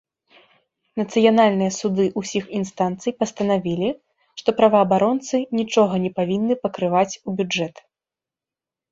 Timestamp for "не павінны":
6.07-6.53